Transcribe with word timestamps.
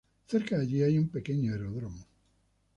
Cerca 0.25 0.57
de 0.57 0.63
allí 0.63 0.81
hay 0.81 0.97
un 0.97 1.09
pequeño 1.09 1.51
aeródromo. 1.51 2.07